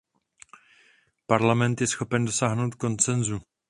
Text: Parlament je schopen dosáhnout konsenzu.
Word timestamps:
Parlament 1.27 1.79
je 1.81 1.85
schopen 1.87 2.25
dosáhnout 2.25 2.75
konsenzu. 2.75 3.39